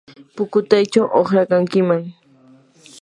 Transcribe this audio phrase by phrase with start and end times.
[0.35, 2.01] pukutaychaw uqrakankiman.